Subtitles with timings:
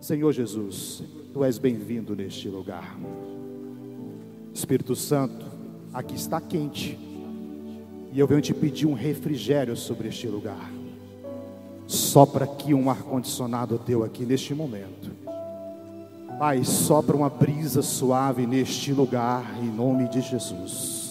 [0.00, 1.02] Senhor Jesus,
[1.32, 2.96] tu és bem-vindo neste lugar.
[4.54, 5.44] Espírito Santo,
[5.92, 6.96] aqui está quente.
[8.12, 10.70] E eu venho te pedir um refrigério sobre este lugar.
[11.86, 15.10] Sopra aqui um ar-condicionado teu aqui neste momento.
[16.38, 21.07] Pai, sopra uma brisa suave neste lugar, em nome de Jesus.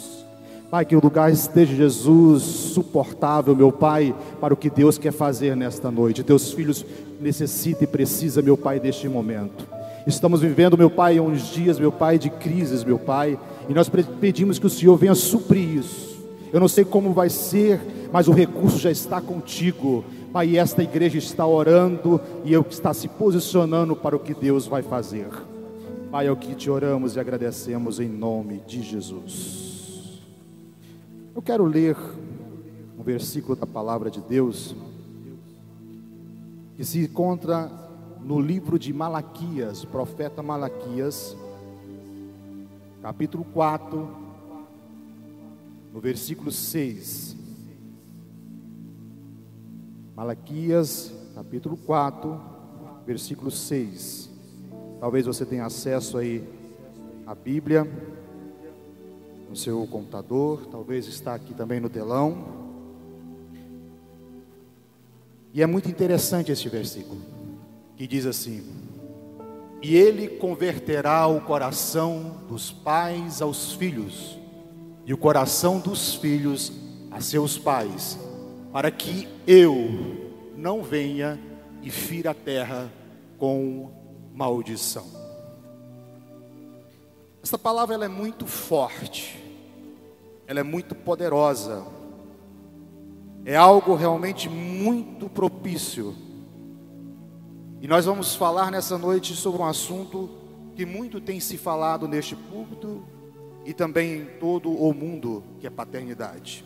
[0.70, 5.56] Pai, que o lugar esteja, Jesus, suportável, meu Pai, para o que Deus quer fazer
[5.56, 6.24] nesta noite.
[6.24, 6.86] Teus filhos
[7.22, 9.66] necessitam e precisam, meu Pai, deste momento.
[10.06, 13.40] Estamos vivendo, meu Pai, uns dias, meu Pai, de crises, meu Pai,
[13.70, 13.90] e nós
[14.20, 16.18] pedimos que o Senhor venha suprir isso.
[16.52, 17.80] Eu não sei como vai ser,
[18.12, 20.04] mas o recurso já está contigo.
[20.34, 24.82] Pai, esta igreja está orando e eu está se posicionando para o que Deus vai
[24.82, 25.30] fazer.
[26.12, 29.77] Pai, é o que te oramos e agradecemos em nome de Jesus.
[31.38, 31.96] Eu quero ler
[32.98, 34.76] um versículo da palavra de Deus
[36.76, 37.72] que se encontra
[38.20, 41.38] no livro de Malaquias, profeta Malaquias,
[43.04, 44.10] capítulo 4,
[45.94, 47.38] no versículo 6.
[50.16, 52.42] Malaquias, capítulo 4,
[53.06, 54.28] versículo 6.
[55.00, 56.44] Talvez você tenha acesso aí
[57.28, 57.88] à Bíblia
[59.50, 62.68] no seu computador, talvez está aqui também no telão.
[65.54, 67.22] E é muito interessante este versículo,
[67.96, 68.64] que diz assim:
[69.82, 74.38] E ele converterá o coração dos pais aos filhos,
[75.06, 76.72] e o coração dos filhos
[77.10, 78.20] a seus pais,
[78.72, 81.40] para que eu não venha
[81.82, 82.92] e fira a terra
[83.38, 83.92] com
[84.34, 85.27] maldição.
[87.48, 89.42] Essa palavra ela é muito forte,
[90.46, 91.88] ela é muito poderosa,
[93.46, 96.14] é algo realmente muito propício.
[97.80, 100.30] E nós vamos falar nessa noite sobre um assunto
[100.76, 103.02] que muito tem se falado neste púlpito
[103.64, 106.66] e também em todo o mundo, que é paternidade.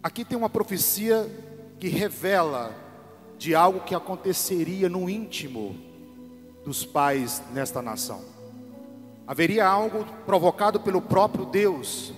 [0.00, 1.28] Aqui tem uma profecia
[1.80, 2.72] que revela
[3.36, 5.74] de algo que aconteceria no íntimo
[6.64, 8.41] dos pais nesta nação.
[9.32, 12.12] Haveria algo provocado pelo próprio Deus.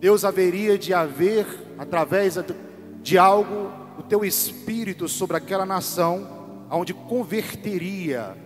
[0.00, 1.46] Deus haveria de haver,
[1.78, 2.36] através
[3.00, 8.36] de algo, o teu espírito sobre aquela nação, onde converteria,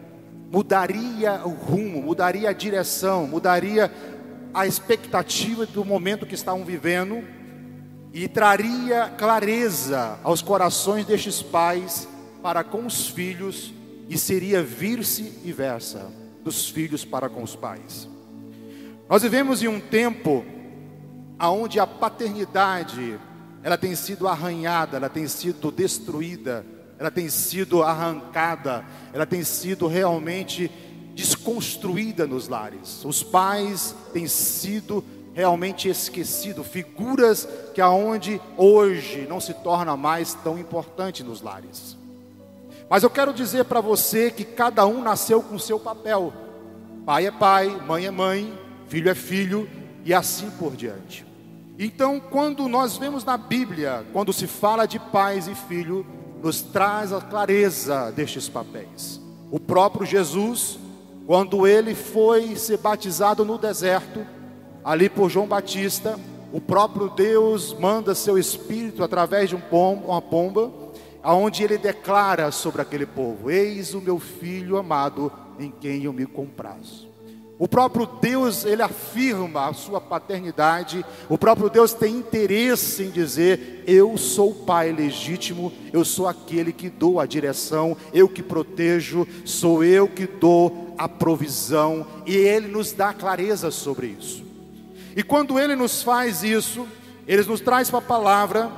[0.52, 3.90] mudaria o rumo, mudaria a direção, mudaria
[4.52, 7.24] a expectativa do momento que estavam vivendo
[8.12, 12.06] e traria clareza aos corações destes pais
[12.42, 13.72] para com os filhos
[14.06, 18.08] e seria vir-se e versa dos filhos para com os pais.
[19.08, 20.44] Nós vivemos em um tempo
[21.38, 23.18] aonde a paternidade
[23.62, 26.64] ela tem sido arranhada, ela tem sido destruída,
[26.98, 30.70] ela tem sido arrancada, ela tem sido realmente
[31.14, 33.04] desconstruída nos lares.
[33.04, 40.58] Os pais têm sido realmente esquecido, figuras que aonde hoje não se torna mais tão
[40.58, 41.96] importante nos lares.
[42.90, 46.32] Mas eu quero dizer para você que cada um nasceu com seu papel.
[47.06, 48.52] Pai é pai, mãe é mãe,
[48.88, 49.70] filho é filho
[50.04, 51.24] e assim por diante.
[51.78, 56.04] Então, quando nós vemos na Bíblia, quando se fala de pais e filho,
[56.42, 59.20] nos traz a clareza destes papéis.
[59.52, 60.76] O próprio Jesus,
[61.28, 64.26] quando ele foi ser batizado no deserto,
[64.84, 66.18] ali por João Batista,
[66.52, 70.72] o próprio Deus manda seu espírito através de um pombo, uma pomba,
[71.22, 76.26] aonde ele declara sobre aquele povo: Eis o meu filho amado, em quem eu me
[76.26, 77.10] comprazo.
[77.60, 81.04] O próprio Deus, ele afirma a sua paternidade.
[81.28, 86.72] O próprio Deus tem interesse em dizer: Eu sou o pai legítimo, eu sou aquele
[86.72, 92.66] que dou a direção, eu que protejo, sou eu que dou a provisão, e ele
[92.66, 94.42] nos dá clareza sobre isso.
[95.14, 96.86] E quando ele nos faz isso,
[97.28, 98.72] ele nos traz para a palavra,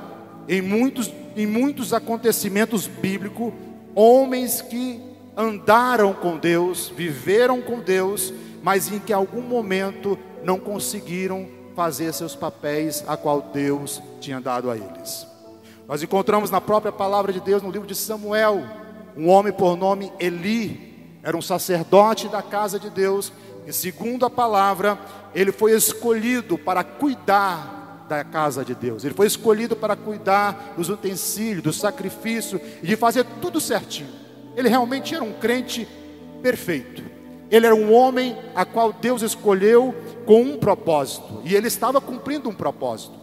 [0.45, 3.53] em muitos, em muitos acontecimentos bíblicos,
[3.95, 5.01] homens que
[5.35, 12.35] andaram com Deus, viveram com Deus, mas em que algum momento não conseguiram fazer seus
[12.35, 15.27] papéis a qual Deus tinha dado a eles.
[15.87, 18.63] Nós encontramos na própria palavra de Deus no livro de Samuel,
[19.17, 23.31] um homem por nome Eli, era um sacerdote da casa de Deus,
[23.65, 24.99] e segundo a palavra,
[25.33, 27.82] ele foi escolhido para cuidar
[28.17, 29.03] da casa de Deus.
[29.03, 34.09] Ele foi escolhido para cuidar dos utensílios, do sacrifício e de fazer tudo certinho.
[34.55, 35.87] Ele realmente era um crente
[36.41, 37.03] perfeito.
[37.49, 39.95] Ele era um homem a qual Deus escolheu
[40.25, 43.13] com um propósito, e ele estava cumprindo um propósito.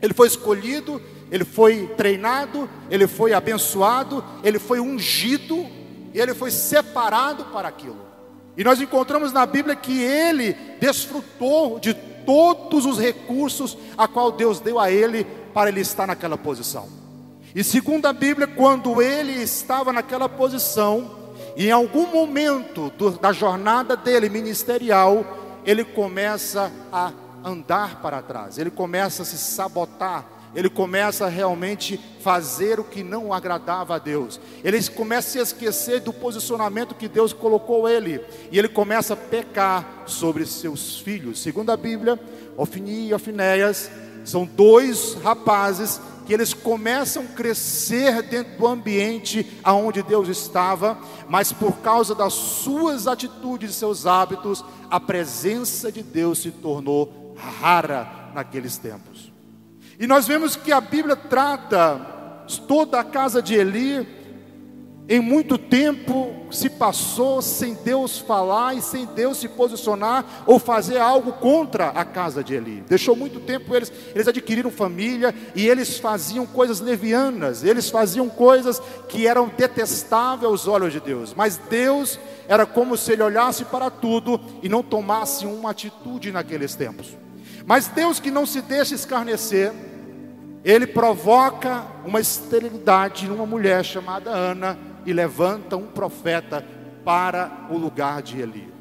[0.00, 5.66] Ele foi escolhido, ele foi treinado, ele foi abençoado, ele foi ungido
[6.14, 7.98] e ele foi separado para aquilo.
[8.56, 11.94] E nós encontramos na Bíblia que ele desfrutou de
[12.28, 16.86] todos os recursos a qual Deus deu a ele para ele estar naquela posição.
[17.54, 21.10] E segundo a Bíblia, quando ele estava naquela posição,
[21.56, 25.24] em algum momento do, da jornada dele ministerial,
[25.64, 32.00] ele começa a andar para trás, ele começa a se sabotar, ele começa a realmente
[32.20, 34.40] fazer o que não agradava a Deus.
[34.64, 39.16] Ele começa a se esquecer do posicionamento que Deus colocou ele, e ele começa a
[39.16, 41.40] pecar sobre seus filhos.
[41.40, 42.18] Segundo a Bíblia,
[42.56, 43.90] Ofni e Ofinéias
[44.24, 51.54] são dois rapazes que eles começam a crescer dentro do ambiente aonde Deus estava, mas
[51.54, 58.30] por causa das suas atitudes e seus hábitos, a presença de Deus se tornou rara
[58.34, 59.27] naqueles tempos.
[59.98, 62.00] E nós vemos que a Bíblia trata
[62.68, 64.06] toda a casa de Eli,
[65.08, 70.98] em muito tempo se passou sem Deus falar e sem Deus se posicionar ou fazer
[70.98, 72.84] algo contra a casa de Eli.
[72.86, 78.80] Deixou muito tempo eles, eles adquiriram família e eles faziam coisas levianas, eles faziam coisas
[79.08, 81.34] que eram detestáveis aos olhos de Deus.
[81.34, 86.74] Mas Deus era como se ele olhasse para tudo e não tomasse uma atitude naqueles
[86.74, 87.16] tempos.
[87.68, 89.74] Mas Deus que não se deixa escarnecer,
[90.64, 96.64] ele provoca uma esterilidade numa mulher chamada Ana e levanta um profeta
[97.04, 98.72] para o lugar de Eli.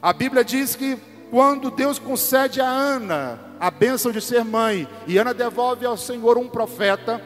[0.00, 0.96] A Bíblia diz que
[1.28, 6.38] quando Deus concede a Ana a bênção de ser mãe e Ana devolve ao Senhor
[6.38, 7.20] um profeta,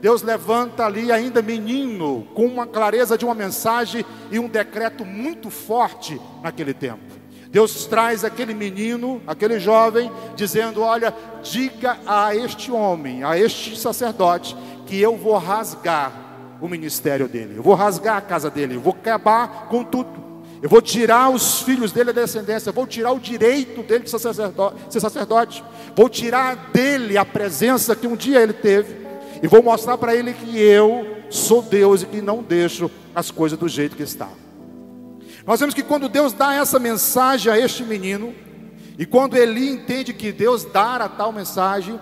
[0.00, 5.50] Deus levanta ali ainda menino com uma clareza de uma mensagem e um decreto muito
[5.50, 7.19] forte naquele tempo.
[7.50, 11.12] Deus traz aquele menino, aquele jovem, dizendo: Olha,
[11.42, 14.56] diga a este homem, a este sacerdote,
[14.86, 16.12] que eu vou rasgar
[16.60, 20.30] o ministério dele, eu vou rasgar a casa dele, eu vou acabar com tudo.
[20.62, 25.00] Eu vou tirar os filhos dele da descendência, vou tirar o direito dele de ser
[25.00, 25.64] sacerdote,
[25.96, 28.94] vou tirar dele a presença que um dia ele teve,
[29.42, 33.58] e vou mostrar para ele que eu sou Deus e que não deixo as coisas
[33.58, 34.49] do jeito que estão.
[35.46, 38.34] Nós vemos que quando Deus dá essa mensagem a este menino,
[38.98, 41.98] e quando Eli entende que Deus a tal mensagem,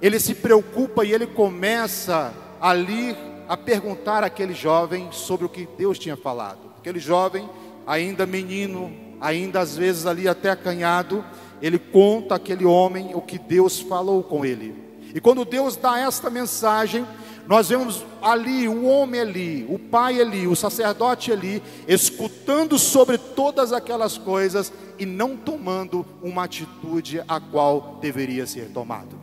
[0.00, 3.16] ele se preocupa e ele começa ali
[3.48, 6.58] a perguntar àquele jovem sobre o que Deus tinha falado.
[6.78, 7.48] Aquele jovem,
[7.86, 11.24] ainda menino, ainda às vezes ali até acanhado,
[11.62, 14.74] ele conta àquele homem o que Deus falou com ele.
[15.14, 17.06] E quando Deus dá esta mensagem,
[17.46, 23.72] nós vemos ali o homem ali, o pai ali, o sacerdote ali, escutando sobre todas
[23.72, 29.20] aquelas coisas e não tomando uma atitude a qual deveria ser tomado.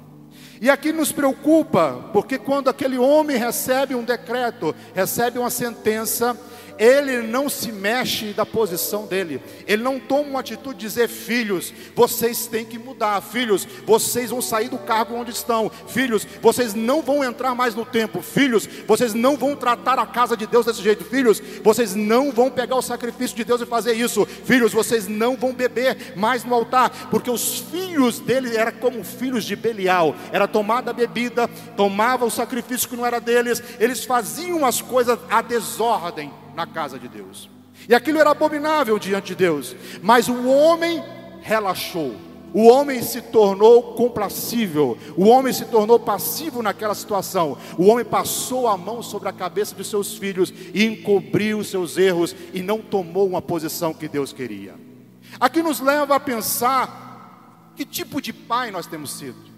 [0.62, 6.38] E aqui nos preocupa, porque quando aquele homem recebe um decreto, recebe uma sentença,
[6.80, 11.74] ele não se mexe da posição dele, ele não toma uma atitude de dizer: filhos,
[11.94, 17.02] vocês têm que mudar, filhos, vocês vão sair do cargo onde estão, filhos, vocês não
[17.02, 20.82] vão entrar mais no templo, filhos, vocês não vão tratar a casa de Deus desse
[20.82, 25.06] jeito, filhos, vocês não vão pegar o sacrifício de Deus e fazer isso, filhos, vocês
[25.06, 30.16] não vão beber mais no altar, porque os filhos dele eram como filhos de Belial,
[30.32, 35.20] era tomada a bebida, tomava o sacrifício que não era deles, eles faziam as coisas
[35.30, 37.50] à desordem na casa de Deus.
[37.88, 39.74] E aquilo era abominável diante de Deus.
[40.02, 41.02] Mas o homem
[41.42, 42.14] relaxou.
[42.54, 47.56] O homem se tornou complacível, o homem se tornou passivo naquela situação.
[47.78, 52.36] O homem passou a mão sobre a cabeça de seus filhos e encobriu seus erros
[52.52, 54.74] e não tomou uma posição que Deus queria.
[55.40, 59.49] Aqui nos leva a pensar que tipo de pai nós temos sido.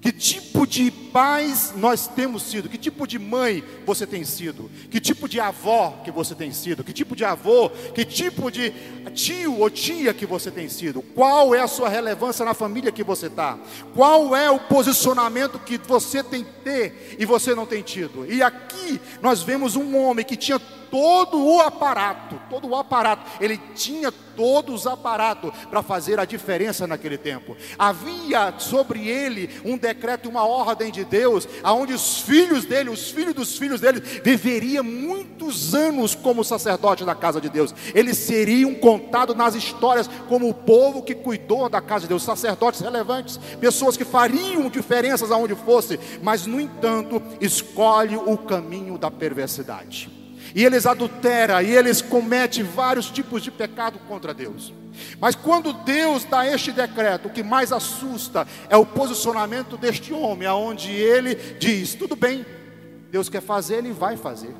[0.00, 2.68] Que tipo de pais nós temos sido?
[2.68, 4.70] Que tipo de mãe você tem sido?
[4.88, 6.84] Que tipo de avó que você tem sido?
[6.84, 7.68] Que tipo de avô?
[7.94, 8.72] Que tipo de
[9.12, 11.02] tio ou tia que você tem sido?
[11.02, 13.58] Qual é a sua relevância na família que você está?
[13.92, 18.24] Qual é o posicionamento que você tem que ter e você não tem tido?
[18.30, 23.58] E aqui nós vemos um homem que tinha todo o aparato, todo o aparato, ele
[23.74, 27.56] tinha todos os aparatos para fazer a diferença naquele tempo.
[27.76, 33.34] Havia sobre ele um decreto, uma ordem de Deus, aonde os filhos dele, os filhos
[33.34, 37.74] dos filhos dele, viveriam muitos anos como sacerdote da casa de Deus.
[37.92, 42.80] Eles seriam contados nas histórias como o povo que cuidou da casa de Deus, sacerdotes
[42.80, 50.27] relevantes, pessoas que fariam diferenças aonde fosse, mas no entanto, escolhe o caminho da perversidade
[50.58, 54.72] e eles adulteram, e eles cometem vários tipos de pecado contra Deus.
[55.20, 60.48] Mas quando Deus dá este decreto, o que mais assusta é o posicionamento deste homem,
[60.48, 62.44] aonde ele diz: tudo bem,
[63.08, 64.52] Deus quer fazer, ele vai fazer.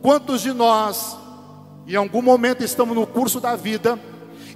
[0.00, 1.14] Quantos de nós
[1.86, 4.00] em algum momento estamos no curso da vida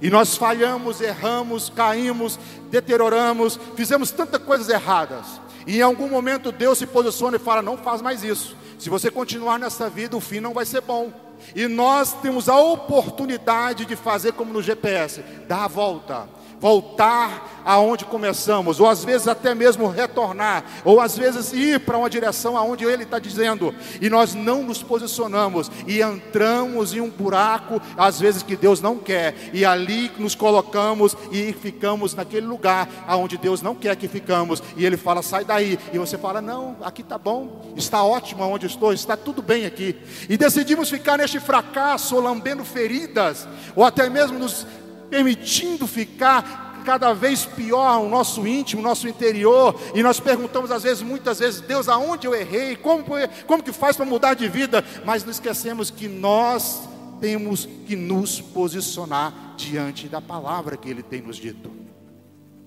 [0.01, 2.39] e nós falhamos, erramos, caímos,
[2.71, 5.39] deterioramos, fizemos tantas coisas erradas.
[5.67, 8.57] E em algum momento Deus se posiciona e fala: não faz mais isso.
[8.77, 11.11] Se você continuar nessa vida, o fim não vai ser bom.
[11.55, 16.27] E nós temos a oportunidade de fazer como no GPS, dar a volta,
[16.59, 22.09] voltar aonde começamos, ou às vezes até mesmo retornar, ou às vezes ir para uma
[22.09, 27.81] direção aonde Ele está dizendo, e nós não nos posicionamos e entramos em um buraco,
[27.97, 33.37] às vezes que Deus não quer, e ali nos colocamos e ficamos naquele lugar aonde
[33.37, 37.01] Deus não quer que ficamos, e Ele fala, sai daí, e você fala, não, aqui
[37.01, 39.93] está bom, está ótimo onde estou, está tudo bem aqui,
[40.29, 43.45] e decidimos ficar neste fracasso, lambendo feridas,
[43.75, 44.65] ou até mesmo nos
[45.09, 50.83] permitindo ficar cada vez pior o nosso íntimo, o nosso interior, e nós perguntamos às
[50.83, 52.77] vezes, muitas vezes, Deus, aonde eu errei?
[52.77, 53.03] Como,
[53.45, 54.83] como que faz para mudar de vida?
[55.03, 56.87] Mas não esquecemos que nós
[57.19, 61.69] temos que nos posicionar diante da palavra que Ele tem nos dito.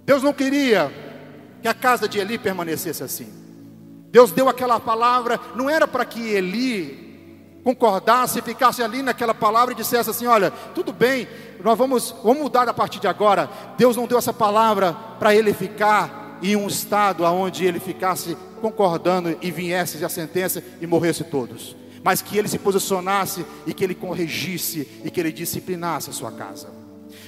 [0.04, 0.92] Deus não queria
[1.62, 3.32] que a casa de Eli permanecesse assim.
[4.10, 7.09] Deus deu aquela palavra, não era para que Eli
[7.62, 11.28] concordasse, ficasse ali naquela palavra e dissesse assim: Olha, tudo bem,
[11.62, 13.48] nós vamos, vamos mudar a partir de agora.
[13.76, 19.36] Deus não deu essa palavra para ele ficar em um estado onde ele ficasse concordando
[19.40, 21.76] e viesse a sentença e morresse todos.
[22.02, 26.32] Mas que ele se posicionasse e que ele corrigisse e que ele disciplinasse a sua
[26.32, 26.68] casa.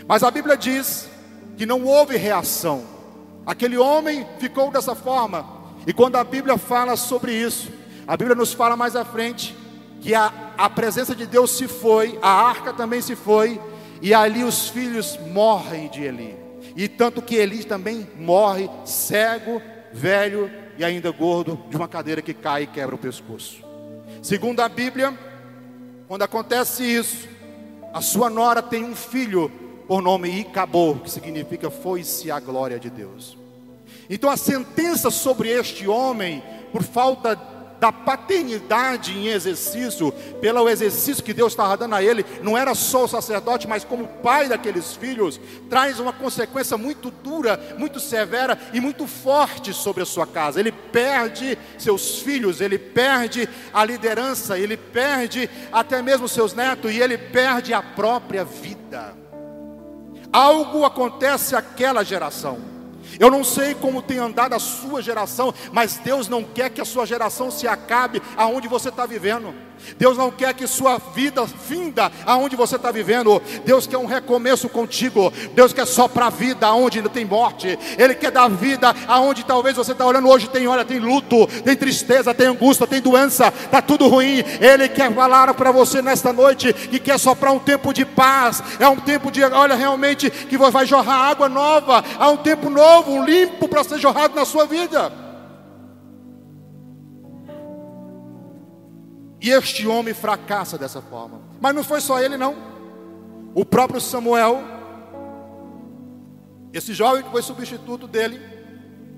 [0.06, 1.08] Mas a Bíblia diz
[1.56, 2.82] que não houve reação.
[3.44, 5.44] Aquele homem ficou dessa forma.
[5.86, 7.70] E quando a Bíblia fala sobre isso,
[8.06, 9.54] a Bíblia nos fala mais à frente
[10.02, 13.60] que a, a presença de Deus se foi, a arca também se foi,
[14.02, 16.36] e ali os filhos morrem de Eli.
[16.74, 22.34] E tanto que Eli também morre cego, velho e ainda gordo, de uma cadeira que
[22.34, 23.62] cai e quebra o pescoço.
[24.20, 25.16] Segundo a Bíblia,
[26.08, 27.28] quando acontece isso,
[27.94, 29.50] a sua nora tem um filho
[29.86, 33.38] por nome Icabô, que significa foi-se a glória de Deus.
[34.10, 36.42] Então a sentença sobre este homem,
[36.72, 37.36] por falta
[37.82, 43.06] da paternidade em exercício, pelo exercício que Deus estava dando a ele, não era só
[43.06, 48.80] o sacerdote, mas como pai daqueles filhos, traz uma consequência muito dura, muito severa e
[48.80, 50.60] muito forte sobre a sua casa.
[50.60, 57.00] Ele perde seus filhos, ele perde a liderança, ele perde até mesmo seus netos e
[57.00, 59.12] ele perde a própria vida.
[60.32, 62.71] Algo acontece àquela geração.
[63.18, 66.84] Eu não sei como tem andado a sua geração, mas Deus não quer que a
[66.84, 69.54] sua geração se acabe aonde você está vivendo.
[69.98, 73.40] Deus não quer que sua vida finda aonde você está vivendo.
[73.64, 75.32] Deus quer um recomeço contigo.
[75.54, 75.86] Deus quer
[76.22, 77.78] a vida aonde ainda tem morte.
[77.98, 81.74] Ele quer dar vida aonde talvez você está olhando hoje tem olha tem luto, tem
[81.76, 84.44] tristeza, tem angústia, tem doença, está tudo ruim.
[84.60, 88.62] Ele quer falar para você nesta noite que quer só para um tempo de paz.
[88.78, 92.04] É um tempo de olha realmente que vai jorrar água nova.
[92.18, 95.31] Há um tempo novo, limpo para ser jorrado na sua vida.
[99.42, 101.40] E este homem fracassa dessa forma.
[101.60, 102.54] Mas não foi só ele, não.
[103.52, 104.62] O próprio Samuel,
[106.72, 108.40] esse jovem que foi substituto dele,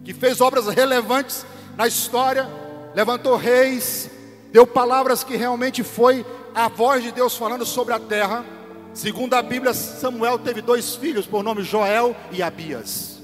[0.02, 1.44] que fez obras relevantes
[1.76, 2.48] na história,
[2.94, 4.10] levantou reis,
[4.50, 8.46] deu palavras que realmente foi a voz de Deus falando sobre a terra.
[8.94, 13.20] Segundo a Bíblia, Samuel teve dois filhos por nome Joel e Abias.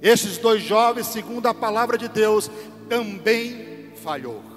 [0.00, 2.50] Esses dois jovens, segundo a palavra de Deus,
[2.88, 4.49] também falhou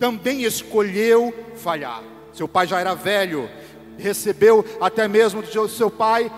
[0.00, 2.02] também escolheu falhar.
[2.32, 3.50] Seu pai já era velho,
[3.98, 6.32] recebeu até mesmo do seu pai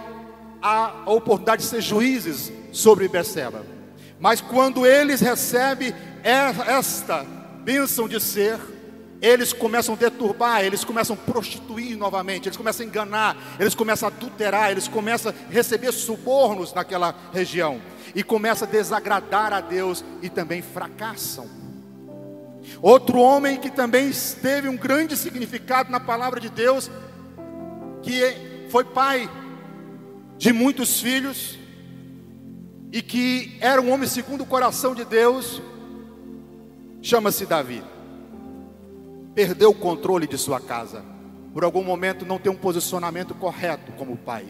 [0.60, 3.64] a oportunidade de ser juízes sobre Beceba.
[4.18, 7.24] Mas quando eles recebem esta
[7.62, 8.58] bênção de ser,
[9.20, 14.08] eles começam a deturbar, eles começam a prostituir novamente, eles começam a enganar, eles começam
[14.08, 17.80] a adulterar, eles começam a receber subornos naquela região
[18.12, 21.61] e começam a desagradar a Deus e também fracassam.
[22.82, 24.10] Outro homem que também
[24.42, 26.90] teve um grande significado na palavra de Deus,
[28.02, 29.30] que foi pai
[30.36, 31.56] de muitos filhos,
[32.90, 35.62] e que era um homem segundo o coração de Deus,
[37.00, 37.84] chama-se Davi.
[39.32, 41.04] Perdeu o controle de sua casa,
[41.54, 44.44] por algum momento não tem um posicionamento correto como pai.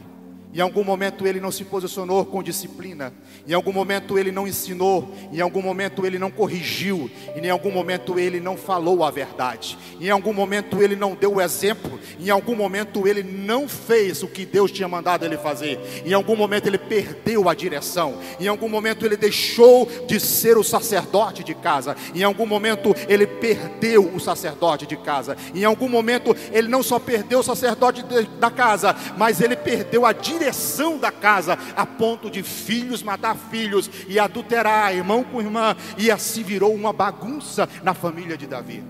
[0.54, 3.11] Em algum momento ele não se posicionou com disciplina.
[3.49, 5.11] Em algum momento ele não ensinou.
[5.32, 7.11] Em algum momento ele não corrigiu.
[7.35, 9.78] E em algum momento ele não falou a verdade.
[9.99, 11.99] Em algum momento ele não deu o exemplo.
[12.21, 15.80] Em algum momento ele não fez o que Deus tinha mandado ele fazer.
[16.04, 18.18] Em algum momento ele perdeu a direção.
[18.38, 21.97] Em algum momento ele deixou de ser o sacerdote de casa.
[22.14, 25.35] Em algum momento ele perdeu o sacerdote de casa.
[25.54, 28.04] Em algum momento ele não só perdeu o sacerdote
[28.38, 33.37] da casa, mas ele perdeu a direção direção da casa, a ponto de filhos matar
[33.37, 38.82] filhos e adulterar, irmão com irmã, e assim virou uma bagunça na família de Davi.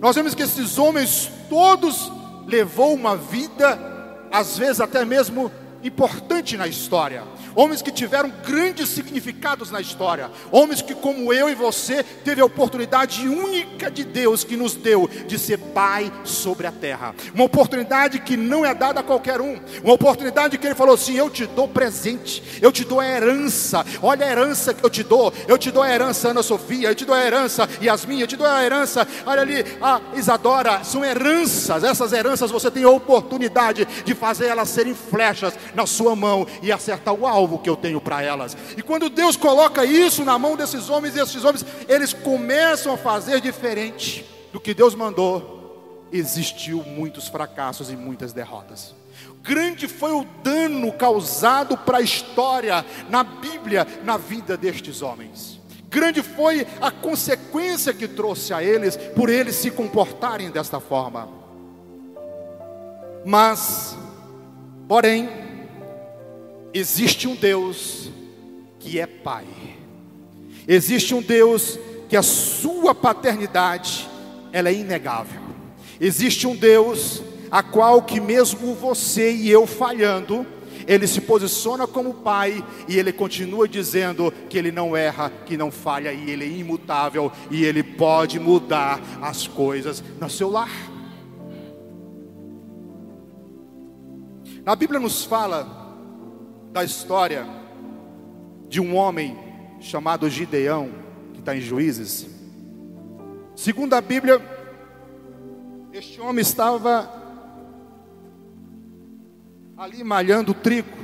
[0.00, 2.10] Nós vemos que esses homens todos
[2.46, 3.78] levou uma vida,
[4.32, 5.50] às vezes até mesmo
[5.82, 7.22] importante na história
[7.54, 12.44] homens que tiveram grandes significados na história, homens que, como eu e você, teve a
[12.44, 18.20] oportunidade única de Deus que nos deu de ser pai sobre a terra, uma oportunidade
[18.20, 21.46] que não é dada a qualquer um, uma oportunidade que Ele falou assim: Eu te
[21.46, 25.58] dou presente, eu te dou a herança, olha a herança que eu te dou, eu
[25.58, 28.46] te dou a herança, Ana Sofia, eu te dou a herança, Yasmin, eu te dou
[28.46, 34.14] a herança, olha ali, a Isadora, são heranças, essas heranças você tem a oportunidade de
[34.14, 38.00] fazer elas serem flechas na sua mão e acertar o alvo alvo que eu tenho
[38.00, 38.56] para elas.
[38.76, 43.40] E quando Deus coloca isso na mão desses homens, esses homens, eles começam a fazer
[43.40, 48.94] diferente do que Deus mandou, existiu muitos fracassos e muitas derrotas.
[49.42, 55.58] Grande foi o dano causado para a história, na Bíblia, na vida destes homens.
[55.88, 61.28] Grande foi a consequência que trouxe a eles, por eles se comportarem desta forma.
[63.24, 63.96] Mas,
[64.86, 65.49] porém,
[66.72, 68.10] Existe um Deus
[68.78, 69.46] que é Pai.
[70.66, 74.08] Existe um Deus que a sua paternidade
[74.52, 75.40] ela é inegável.
[76.00, 80.46] Existe um Deus a qual que mesmo você e eu falhando,
[80.86, 85.70] ele se posiciona como pai e ele continua dizendo que ele não erra, que não
[85.70, 90.70] falha e ele é imutável e ele pode mudar as coisas no seu lar.
[94.64, 95.79] Na Bíblia nos fala
[96.72, 97.46] da história
[98.68, 99.36] de um homem
[99.80, 100.90] chamado Gideão,
[101.32, 102.28] que está em Juízes.
[103.56, 104.40] Segundo a Bíblia,
[105.92, 107.10] este homem estava
[109.76, 110.96] ali malhando trigo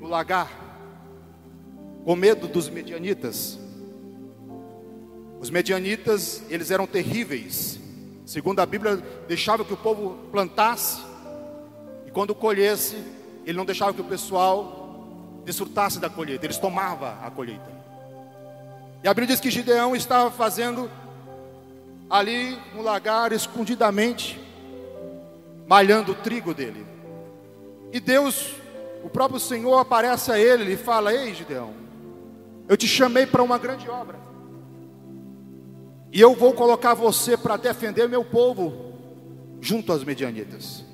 [0.00, 0.50] no lagar,
[2.04, 3.58] com medo dos medianitas.
[5.38, 7.78] Os medianitas, eles eram terríveis.
[8.24, 8.96] Segundo a Bíblia,
[9.28, 11.00] deixava que o povo plantasse
[12.06, 12.96] e quando colhesse,
[13.44, 14.85] ele não deixava que o pessoal
[15.46, 17.70] desfrutasse da colheita, eles tomavam a colheita.
[19.02, 20.90] E a Bíblia diz que Gideão estava fazendo
[22.10, 24.40] ali no lagar, escondidamente,
[25.66, 26.84] malhando o trigo dele.
[27.92, 28.54] E Deus,
[29.04, 31.72] o próprio Senhor, aparece a ele e fala: Ei, Gideão,
[32.68, 34.18] eu te chamei para uma grande obra,
[36.12, 38.92] e eu vou colocar você para defender meu povo
[39.60, 40.84] junto às medianitas.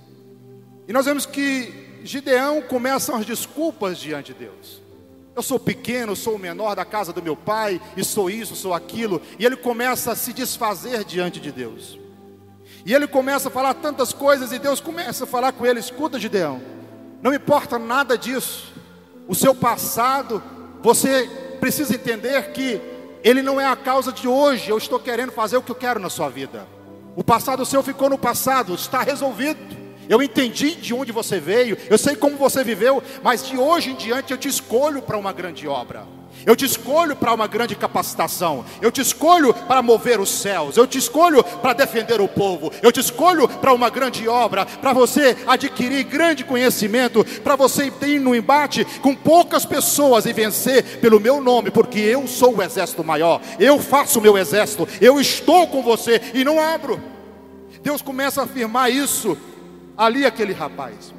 [0.87, 4.83] E nós vemos que Gideão começam as desculpas diante de Deus.
[5.35, 8.75] Eu sou pequeno, sou o menor da casa do meu pai, e sou isso, sou
[8.75, 9.21] aquilo.
[9.38, 11.99] E ele começa a se desfazer diante de Deus.
[12.85, 16.19] E ele começa a falar tantas coisas, e Deus começa a falar com ele: escuta,
[16.19, 16.61] Gideão,
[17.23, 18.73] não importa nada disso.
[19.27, 20.43] O seu passado,
[20.83, 22.81] você precisa entender que
[23.25, 24.69] ele não é a causa de hoje.
[24.69, 26.67] Eu estou querendo fazer o que eu quero na sua vida.
[27.17, 29.82] O passado seu ficou no passado, está resolvido.
[30.09, 33.97] Eu entendi de onde você veio, eu sei como você viveu, mas de hoje em
[33.97, 36.05] diante eu te escolho para uma grande obra.
[36.45, 38.65] Eu te escolho para uma grande capacitação.
[38.81, 40.77] Eu te escolho para mover os céus.
[40.77, 42.73] Eu te escolho para defender o povo.
[42.83, 48.19] Eu te escolho para uma grande obra, para você adquirir grande conhecimento, para você ir
[48.19, 53.05] no embate com poucas pessoas e vencer pelo meu nome, porque eu sou o exército
[53.05, 53.41] maior.
[53.59, 54.88] Eu faço o meu exército.
[55.01, 57.01] Eu estou com você e não abro.
[57.83, 59.37] Deus começa a afirmar isso
[59.97, 61.13] ali aquele rapaz.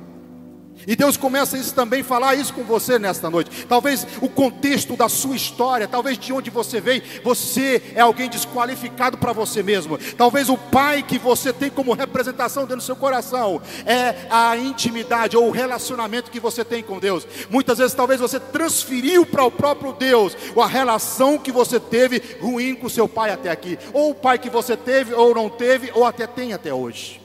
[0.86, 3.66] E Deus começa isso também falar isso com você nesta noite.
[3.68, 9.18] Talvez o contexto da sua história, talvez de onde você veio, você é alguém desqualificado
[9.18, 9.98] para você mesmo.
[10.18, 15.38] Talvez o pai que você tem como representação dentro do seu coração é a intimidade
[15.38, 17.26] ou o relacionamento que você tem com Deus.
[17.50, 22.76] Muitas vezes talvez você transferiu para o próprio Deus a relação que você teve ruim
[22.76, 26.06] com seu pai até aqui, ou o pai que você teve ou não teve ou
[26.06, 27.23] até tem até hoje.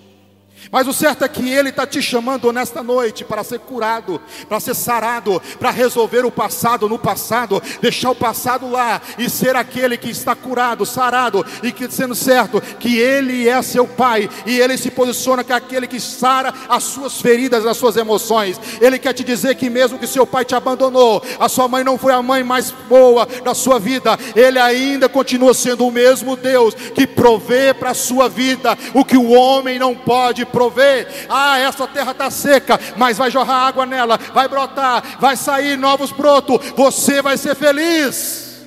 [0.71, 4.61] Mas o certo é que Ele está te chamando nesta noite para ser curado, para
[4.61, 9.97] ser sarado, para resolver o passado no passado, deixar o passado lá e ser aquele
[9.97, 14.77] que está curado, sarado e que sendo certo que Ele é seu Pai e Ele
[14.77, 18.61] se posiciona que é aquele que sara as suas feridas, as suas emoções.
[18.81, 21.97] Ele quer te dizer que mesmo que seu pai te abandonou, a sua mãe não
[21.97, 26.75] foi a mãe mais boa da sua vida, Ele ainda continua sendo o mesmo Deus
[26.75, 31.27] que provê para a sua vida o que o homem não pode prover prover.
[31.29, 36.11] Ah, essa terra está seca, mas vai jorrar água nela, vai brotar, vai sair novos
[36.11, 36.59] brotos.
[36.75, 38.67] Você vai ser feliz.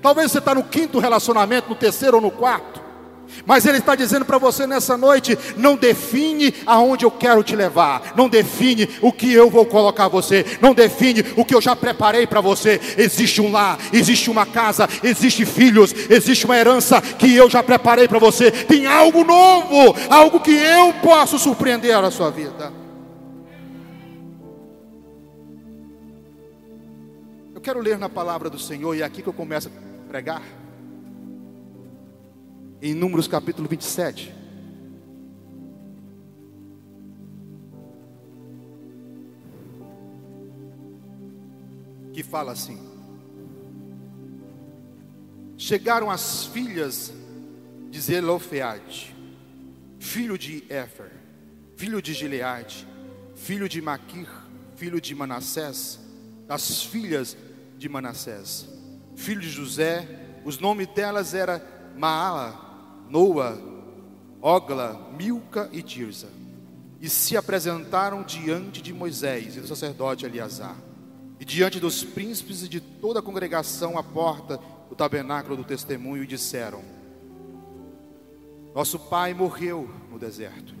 [0.00, 2.80] Talvez você está no quinto relacionamento, no terceiro ou no quarto.
[3.46, 8.12] Mas Ele está dizendo para você nessa noite: não define aonde eu quero te levar,
[8.16, 12.26] não define o que eu vou colocar você, não define o que eu já preparei
[12.26, 12.80] para você.
[12.96, 18.06] Existe um lar, existe uma casa, existe filhos, existe uma herança que eu já preparei
[18.06, 18.50] para você.
[18.50, 22.72] Tem algo novo, algo que eu posso surpreender a sua vida.
[27.54, 30.59] Eu quero ler na palavra do Senhor e é aqui que eu começo a pregar
[32.82, 34.34] em Números capítulo 27.
[42.12, 42.78] Que fala assim:
[45.58, 47.12] Chegaram as filhas
[47.90, 49.14] de Zelofeade,
[49.98, 51.10] filho de Éfer,
[51.76, 52.86] filho de Gileade,
[53.34, 54.28] filho de Maquir,
[54.76, 56.00] filho de Manassés,
[56.46, 57.36] das filhas
[57.76, 58.66] de Manassés,
[59.14, 60.08] filho de José,
[60.44, 61.62] os nomes delas era
[61.96, 62.69] Maala,
[63.10, 63.60] Noa,
[64.40, 66.28] Ogla, Milca e Tirza,
[67.00, 70.76] e se apresentaram diante de Moisés e do sacerdote Eleazar,
[71.40, 76.22] e diante dos príncipes e de toda a congregação à porta do tabernáculo do testemunho,
[76.22, 76.82] e disseram:
[78.72, 80.72] Nosso pai morreu no deserto,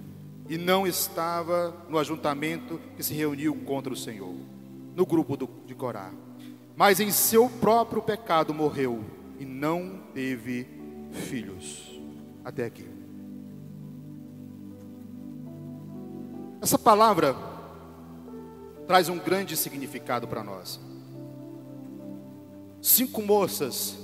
[0.48, 4.36] e não estava no ajuntamento que se reuniu contra o Senhor,
[4.94, 6.12] no grupo do, de Corá,
[6.76, 9.04] mas em seu próprio pecado morreu,
[9.40, 10.68] e não teve
[11.10, 11.89] filhos
[12.44, 12.86] até aqui.
[16.60, 17.34] Essa palavra
[18.86, 20.80] traz um grande significado para nós.
[22.82, 23.96] Cinco moças,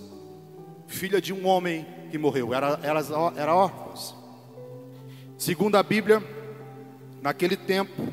[0.87, 4.15] filha de um homem que morreu, elas eram órfãs.
[5.37, 6.23] Segundo a Bíblia,
[7.21, 8.13] naquele tempo,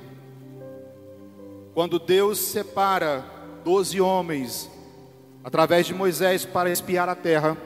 [1.74, 3.24] quando Deus separa
[3.64, 4.70] doze homens
[5.44, 7.58] através de Moisés para espiar a terra,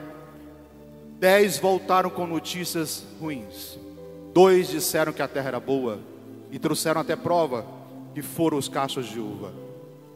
[1.18, 3.76] Dez voltaram com notícias ruins.
[4.32, 5.98] Dois disseram que a terra era boa
[6.52, 7.66] e trouxeram até prova
[8.14, 9.52] que foram os cachos de uva.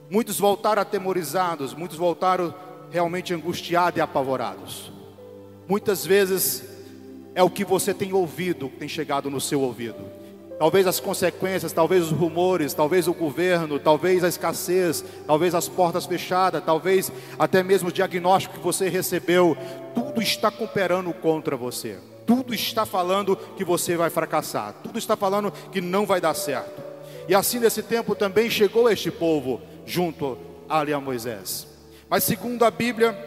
[0.09, 2.55] Muitos voltaram atemorizados, muitos voltaram
[2.91, 4.93] realmente angustiados e apavorados.
[5.67, 6.63] Muitas vezes
[7.35, 10.22] é o que você tem ouvido, que tem chegado no seu ouvido.
[10.63, 16.07] Talvez as consequências, talvez os rumores, talvez o governo, talvez a escassez, talvez as portas
[16.07, 19.57] fechadas, talvez até mesmo o diagnóstico que você recebeu,
[19.93, 21.99] tudo está cooperando contra você.
[22.25, 24.73] Tudo está falando que você vai fracassar.
[24.85, 26.81] Tudo está falando que não vai dar certo.
[27.29, 31.67] E assim nesse tempo também chegou este povo junto ali a Moisés.
[32.09, 33.19] Mas segundo a Bíblia,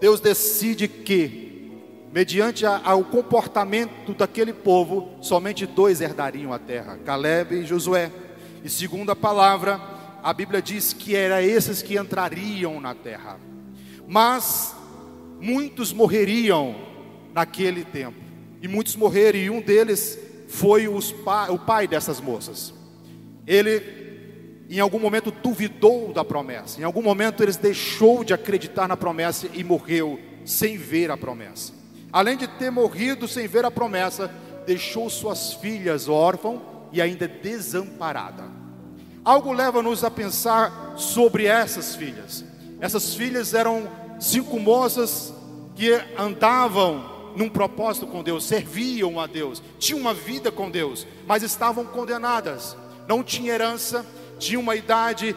[0.00, 1.47] Deus decide que
[2.18, 8.10] mediante ao comportamento daquele povo, somente dois herdariam a terra, Caleb e Josué.
[8.64, 9.80] E segundo a palavra,
[10.20, 13.38] a Bíblia diz que era esses que entrariam na terra.
[14.04, 14.74] Mas
[15.40, 16.74] muitos morreriam
[17.32, 18.18] naquele tempo.
[18.60, 20.88] E muitos morreram, e um deles foi
[21.24, 22.74] pa, o pai dessas moças.
[23.46, 23.80] Ele
[24.68, 29.48] em algum momento duvidou da promessa, em algum momento ele deixou de acreditar na promessa
[29.54, 31.77] e morreu sem ver a promessa
[32.12, 34.30] além de ter morrido sem ver a promessa,
[34.66, 36.60] deixou suas filhas órfãs
[36.92, 38.44] e ainda desamparada.
[39.24, 42.44] Algo leva-nos a pensar sobre essas filhas.
[42.80, 45.32] Essas filhas eram cinco moças
[45.74, 51.42] que andavam num propósito com Deus, serviam a Deus, tinham uma vida com Deus, mas
[51.42, 52.76] estavam condenadas.
[53.06, 54.04] Não tinham herança,
[54.38, 55.36] tinham uma idade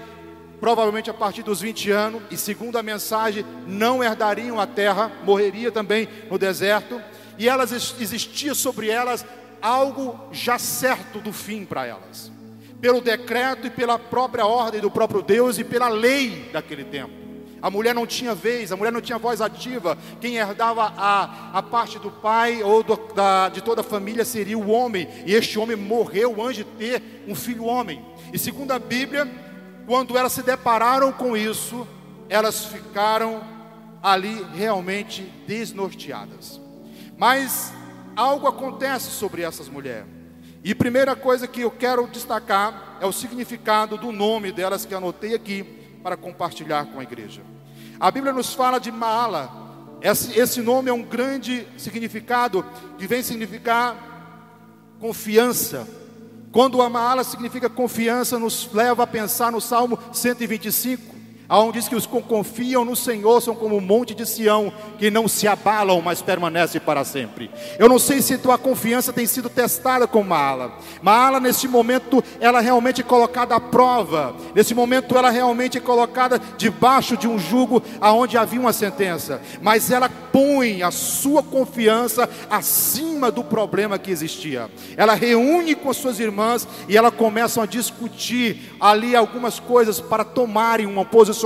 [0.62, 5.71] provavelmente a partir dos 20 anos, e segundo a mensagem, não herdariam a terra, morreria
[5.71, 7.02] também no deserto,
[7.36, 9.26] e elas existia sobre elas
[9.60, 12.32] algo já certo do fim para elas,
[12.80, 17.19] pelo decreto e pela própria ordem do próprio Deus e pela lei daquele tempo.
[17.60, 19.95] A mulher não tinha vez, a mulher não tinha voz ativa.
[20.19, 24.58] Quem herdava a, a parte do pai ou do, da, de toda a família seria
[24.58, 25.08] o homem.
[25.28, 28.04] E este homem morreu antes de ter um filho homem.
[28.34, 29.30] E segundo a Bíblia,
[29.91, 31.86] quando elas se depararam com isso,
[32.30, 33.43] elas ficaram
[34.01, 36.62] ali realmente desnorteadas.
[37.17, 37.73] Mas
[38.15, 40.08] algo acontece sobre essas mulheres.
[40.63, 45.36] E primeira coisa que eu quero destacar é o significado do nome delas que anotei
[45.36, 45.63] aqui
[46.01, 47.41] para compartilhar com a igreja.
[47.99, 49.51] A Bíblia nos fala de Maala.
[50.01, 52.65] Esse, esse nome é um grande significado
[52.97, 53.97] que vem significar
[55.01, 55.86] confiança.
[56.52, 61.11] Quando a Maala significa confiança, nos leva a pensar no Salmo 125
[61.52, 65.12] aonde diz que os que confiam no Senhor são como o monte de Sião, que
[65.12, 67.52] não se abalam, mas permanece para sempre.
[67.78, 70.72] Eu não sei se tua confiança tem sido testada com Maala.
[71.02, 74.34] Maala, nesse momento, ela é realmente é colocada à prova.
[74.56, 79.42] Nesse momento, ela é realmente é colocada debaixo de um jugo aonde havia uma sentença.
[79.62, 84.70] Mas ela põe a sua confiança acima do problema que existia.
[84.96, 90.86] Ela reúne com suas irmãs e ela começam a discutir ali algumas coisas para tomarem
[90.86, 91.40] uma posição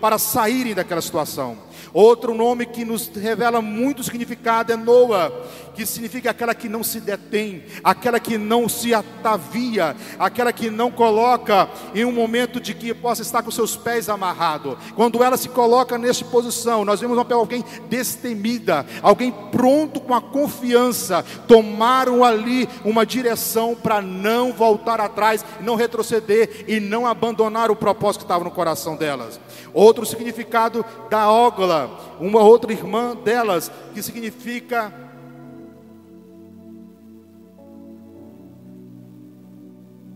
[0.00, 1.56] para saírem daquela situação.
[1.92, 5.32] Outro nome que nos revela muito significado é Noa,
[5.74, 10.90] que significa aquela que não se detém, aquela que não se atavia, aquela que não
[10.90, 14.76] coloca em um momento de que possa estar com seus pés amarrados.
[14.94, 21.24] Quando ela se coloca nessa posição, nós vemos alguém destemida, alguém pronto com a confiança,
[21.46, 28.20] tomaram ali uma direção para não voltar atrás, não retroceder e não abandonar o propósito
[28.20, 29.38] que estava no coração delas.
[29.72, 31.75] Outro significado da ógola,
[32.20, 34.92] uma outra irmã delas, que significa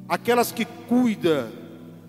[0.08, 1.50] aquelas que cuida,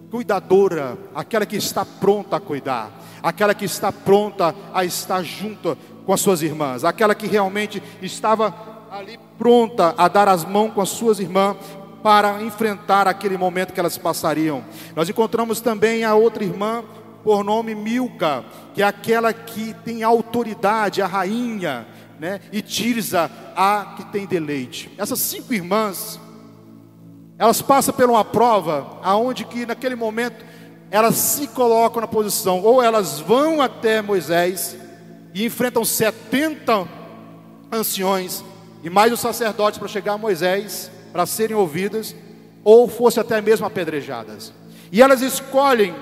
[0.09, 6.13] cuidadora, aquela que está pronta a cuidar, aquela que está pronta a estar junto com
[6.13, 8.53] as suas irmãs, aquela que realmente estava
[8.91, 11.57] ali pronta a dar as mãos com as suas irmãs
[12.03, 14.63] para enfrentar aquele momento que elas passariam.
[14.95, 16.83] Nós encontramos também a outra irmã
[17.23, 21.87] por nome Milca, que é aquela que tem autoridade, a rainha,
[22.19, 22.39] né?
[22.51, 24.91] E Tirza, a que tem deleite.
[24.97, 26.19] Essas cinco irmãs,
[27.37, 30.45] elas passam por uma prova, aonde que naquele momento
[30.89, 34.75] elas se colocam na posição, ou elas vão até Moisés
[35.33, 36.87] e enfrentam 70
[37.71, 38.43] anciões
[38.83, 42.15] e mais os sacerdotes para chegar a Moisés, para serem ouvidas,
[42.63, 44.53] ou fosse até mesmo apedrejadas.
[44.91, 45.95] E elas escolhem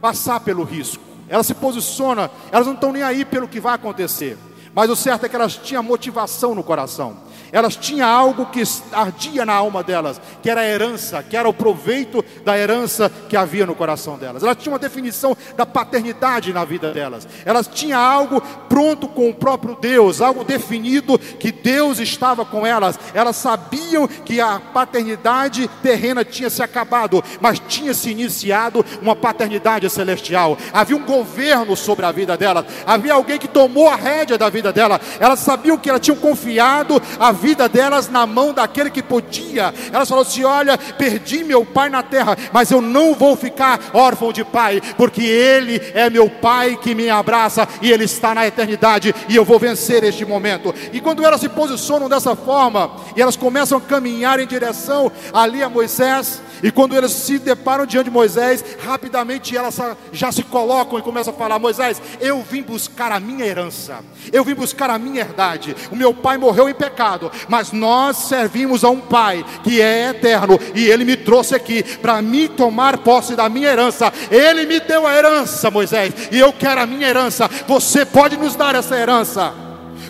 [0.00, 1.02] passar pelo risco.
[1.28, 4.38] Ela se posiciona, elas não estão nem aí pelo que vai acontecer.
[4.74, 9.44] Mas o certo é que elas tinham motivação no coração elas tinham algo que ardia
[9.44, 13.66] na alma delas, que era a herança, que era o proveito da herança que havia
[13.66, 14.42] no coração delas.
[14.42, 17.26] Elas tinham uma definição da paternidade na vida delas.
[17.44, 22.98] Elas tinham algo pronto com o próprio Deus, algo definido que Deus estava com elas.
[23.14, 29.88] Elas sabiam que a paternidade terrena tinha se acabado, mas tinha se iniciado uma paternidade
[29.88, 30.56] celestial.
[30.72, 32.66] Havia um governo sobre a vida delas.
[32.86, 35.00] Havia alguém que tomou a rédea da vida dela.
[35.20, 39.72] Elas sabiam que elas tinham confiado a vida delas na mão daquele que podia.
[39.92, 44.32] Elas falaram assim: Olha, perdi meu pai na terra, mas eu não vou ficar órfão
[44.32, 49.14] de pai, porque ele é meu pai que me abraça e ele está na eternidade
[49.28, 50.74] e eu vou vencer este momento.
[50.92, 55.62] E quando elas se posicionam dessa forma e elas começam a caminhar em direção ali
[55.62, 59.78] a Moisés, e quando eles se deparam diante de Moisés, rapidamente elas
[60.12, 63.98] já se colocam e começam a falar: Moisés, eu vim buscar a minha herança,
[64.32, 65.76] eu vim buscar a minha herdade.
[65.90, 70.58] O meu pai morreu em pecado, mas nós servimos a um pai que é eterno
[70.74, 74.12] e ele me trouxe aqui para me tomar posse da minha herança.
[74.30, 77.48] Ele me deu a herança, Moisés, e eu quero a minha herança.
[77.66, 79.54] Você pode nos dar essa herança.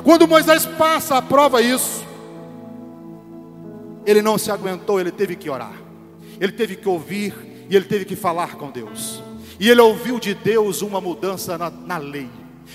[0.03, 2.05] Quando Moisés passa a prova isso,
[4.05, 5.87] ele não se aguentou, ele teve que orar
[6.41, 7.35] ele teve que ouvir
[7.69, 9.23] e ele teve que falar com Deus.
[9.59, 12.29] E ele ouviu de Deus uma mudança na, na lei.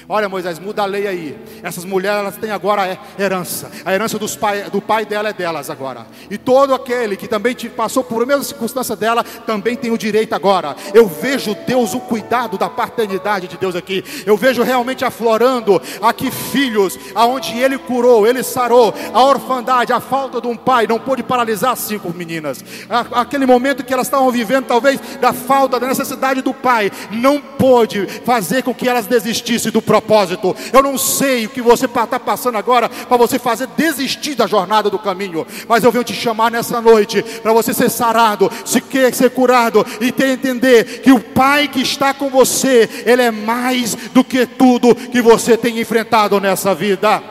[0.08, 1.38] Olha, Moisés, muda a lei aí.
[1.63, 3.71] Essas mulheres elas têm agora herança.
[3.86, 6.08] A herança dos pai, do pai dela é delas agora.
[6.30, 10.34] E todo aquele que também passou por a mesma circunstância dela também tem o direito
[10.34, 10.75] agora.
[10.93, 14.04] Eu vejo Deus, o cuidado da paternidade de Deus aqui.
[14.25, 20.41] Eu vejo realmente aflorando aqui filhos, aonde Ele curou, Ele sarou a orfandade, a falta
[20.41, 22.63] de um pai não pôde paralisar cinco meninas.
[23.12, 28.06] Aquele momento que elas estavam vivendo, talvez da falta, da necessidade do pai, não pôde
[28.25, 30.56] fazer com que elas desistissem do do propósito.
[30.72, 34.89] Eu não sei o que você está passando agora para você fazer desistir da jornada
[34.89, 39.13] do caminho, mas eu venho te chamar nessa noite para você ser sarado, se quer
[39.13, 43.96] ser curado e ter entender que o Pai que está com você, Ele é mais
[43.96, 47.22] do que tudo que você tem enfrentado nessa vida.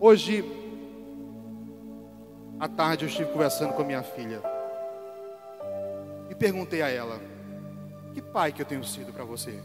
[0.00, 0.44] Hoje
[2.58, 4.61] à tarde eu estive conversando com a minha filha
[6.42, 7.20] perguntei a ela:
[8.12, 9.62] Que pai que eu tenho sido para você?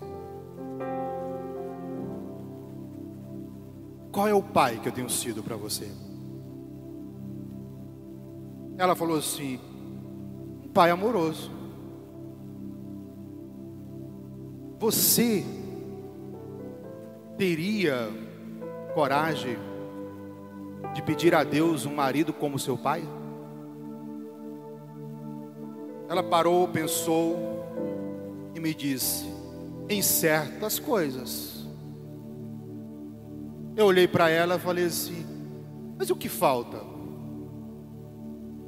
[4.12, 5.92] Qual é o pai que eu tenho sido para você?
[8.78, 9.60] Ela falou assim:
[10.63, 11.52] um pai amoroso.
[14.80, 15.44] Você
[17.40, 18.08] teria
[18.94, 19.58] coragem
[20.94, 23.04] de pedir a Deus um marido como seu pai?
[26.10, 27.36] Ela parou, pensou
[28.56, 29.26] e me disse:
[29.89, 31.65] em certas coisas.
[33.76, 35.26] Eu olhei para ela e falei assim:
[35.98, 36.82] mas o que falta?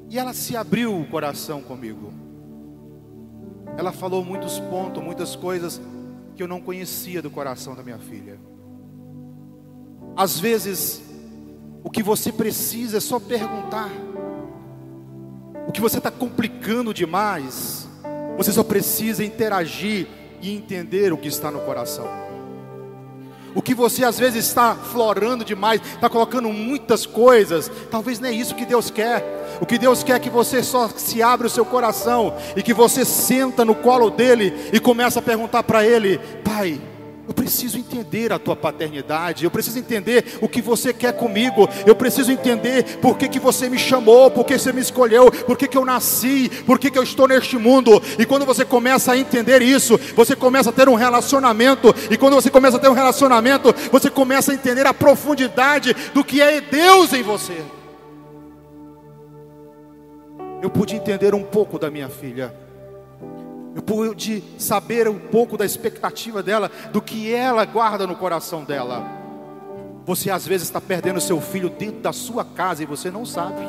[0.10, 2.12] E ela se abriu o coração comigo.
[3.78, 5.80] Ela falou muitos pontos, muitas coisas
[6.36, 8.40] que eu não conhecia do coração da minha filha.
[10.16, 11.02] Às vezes,
[11.84, 13.90] o que você precisa é só perguntar.
[15.70, 17.88] O que você está complicando demais,
[18.36, 20.08] você só precisa interagir
[20.42, 22.10] e entender o que está no coração.
[23.54, 28.32] O que você às vezes está florando demais, está colocando muitas coisas, talvez não é
[28.32, 29.24] isso que Deus quer.
[29.62, 32.74] O que Deus quer é que você só se abra o seu coração e que
[32.74, 36.82] você senta no colo dele e começa a perguntar para ele: Pai,
[37.30, 41.96] eu preciso entender a tua paternidade, eu preciso entender o que você quer comigo, eu
[41.96, 45.68] preciso entender por que, que você me chamou, por que você me escolheu, por que,
[45.68, 48.02] que eu nasci, por que, que eu estou neste mundo.
[48.18, 52.34] E quando você começa a entender isso, você começa a ter um relacionamento, e quando
[52.34, 56.60] você começa a ter um relacionamento, você começa a entender a profundidade do que é
[56.60, 57.62] Deus em você.
[60.64, 62.69] Eu pude entender um pouco da minha filha
[63.76, 69.04] eu pude saber um pouco da expectativa dela, do que ela guarda no coração dela.
[70.06, 73.62] Você às vezes está perdendo seu filho dentro da sua casa e você não sabe.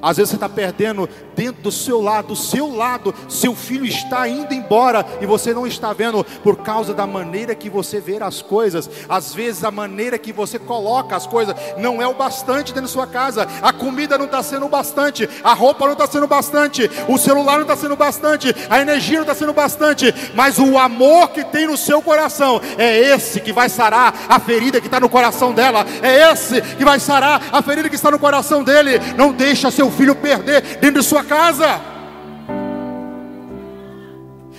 [0.00, 4.28] Às vezes você está perdendo dentro do seu lado, do seu lado, seu filho está
[4.28, 8.40] indo embora e você não está vendo por causa da maneira que você vê as
[8.40, 8.88] coisas.
[9.08, 12.88] Às vezes a maneira que você coloca as coisas não é o bastante dentro da
[12.88, 13.46] sua casa.
[13.62, 17.54] A comida não está sendo o bastante, a roupa não está sendo bastante, o celular
[17.54, 21.66] não está sendo bastante, a energia não está sendo bastante, mas o amor que tem
[21.66, 25.84] no seu coração é esse que vai sarar a ferida que está no coração dela,
[26.02, 28.98] é esse que vai sarar a ferida que está no coração dele.
[29.16, 31.80] Não deixa seu seu filho perder dentro de sua casa.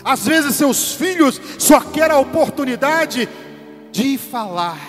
[0.04, 3.28] Às vezes seus filhos só querem a oportunidade
[3.92, 4.80] de falar.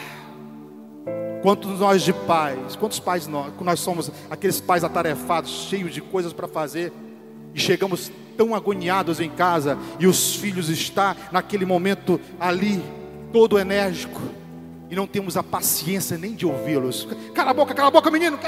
[1.43, 6.33] Quantos nós de pais, quantos pais nós, nós somos aqueles pais atarefados, cheios de coisas
[6.33, 6.93] para fazer,
[7.55, 12.83] e chegamos tão agoniados em casa, e os filhos estão naquele momento ali,
[13.33, 14.21] todo enérgico,
[14.91, 17.09] e não temos a paciência nem de ouvi-los.
[17.35, 18.39] Cala a boca, cala a boca, menino.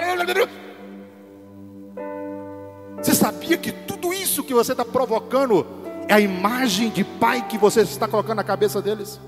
[3.02, 5.66] Você sabia que tudo isso que você está provocando
[6.06, 9.18] é a imagem de pai que você está colocando na cabeça deles?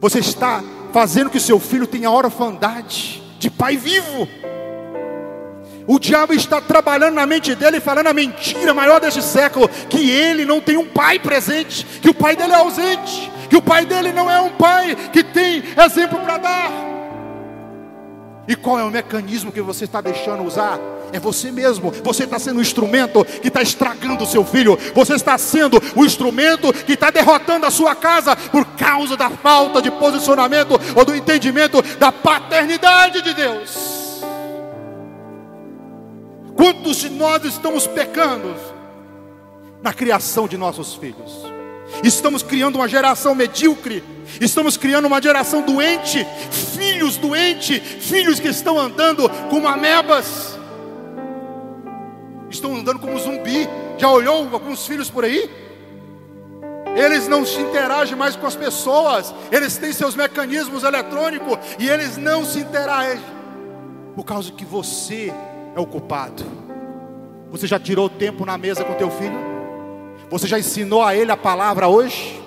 [0.00, 4.28] Você está fazendo que seu filho tenha orfandade de pai vivo.
[5.86, 10.44] O diabo está trabalhando na mente dele, falando a mentira maior deste século: que ele
[10.44, 14.12] não tem um pai presente, que o pai dele é ausente, que o pai dele
[14.12, 16.93] não é um pai que tem exemplo para dar.
[18.46, 20.78] E qual é o mecanismo que você está deixando usar?
[21.12, 21.90] É você mesmo.
[22.02, 24.78] Você está sendo o instrumento que está estragando o seu filho.
[24.94, 29.80] Você está sendo o instrumento que está derrotando a sua casa por causa da falta
[29.80, 34.22] de posicionamento ou do entendimento da paternidade de Deus.
[36.56, 38.54] Quantos de nós estamos pecando
[39.82, 41.53] na criação de nossos filhos?
[42.02, 44.02] Estamos criando uma geração medíocre.
[44.40, 50.54] Estamos criando uma geração doente, filhos doentes, filhos que estão andando como amebas
[52.54, 53.68] estão andando como zumbi.
[53.98, 55.50] Já olhou alguns filhos por aí?
[56.96, 62.16] Eles não se interagem mais com as pessoas, eles têm seus mecanismos eletrônicos e eles
[62.16, 63.20] não se interagem,
[64.14, 65.32] por causa que você
[65.74, 66.44] é o culpado.
[67.50, 69.53] Você já tirou tempo na mesa com teu filho?
[70.34, 72.42] Você já ensinou a ele a palavra hoje?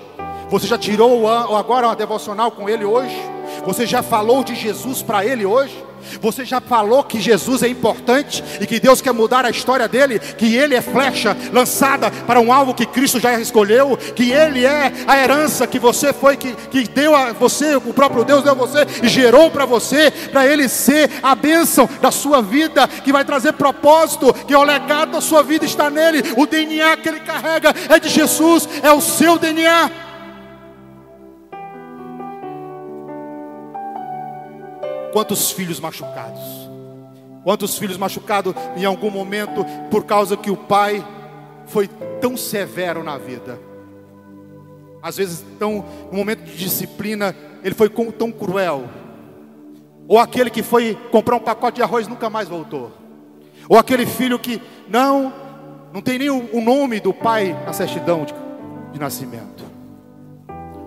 [0.50, 3.16] Você já tirou agora uma devocional com ele hoje?
[3.64, 5.87] Você já falou de Jesus para ele hoje?
[6.20, 10.18] Você já falou que Jesus é importante e que Deus quer mudar a história dele,
[10.18, 14.92] que ele é flecha lançada para um alvo que Cristo já escolheu, que ele é
[15.06, 18.56] a herança que você foi, que, que deu a você, o próprio Deus deu a
[18.56, 23.24] você e gerou para você, para ele ser a bênção da sua vida, que vai
[23.24, 27.74] trazer propósito, que o legado da sua vida está nele, o DNA que ele carrega
[27.88, 30.07] é de Jesus, é o seu DNA.
[35.12, 36.68] Quantos filhos machucados?
[37.44, 41.06] Quantos filhos machucados em algum momento por causa que o pai
[41.66, 41.88] foi
[42.20, 43.58] tão severo na vida?
[45.02, 48.84] Às vezes, tão, no momento de disciplina, ele foi tão cruel.
[50.06, 52.90] Ou aquele que foi comprar um pacote de arroz e nunca mais voltou.
[53.68, 55.32] Ou aquele filho que não,
[55.92, 58.34] não tem nem o, nome do pai na certidão de,
[58.92, 59.64] de nascimento.